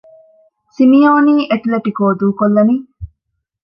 [0.75, 2.75] ސިމިއޯނީ އެތުލެޓިކޯ ދޫކޮށްލަނީ؟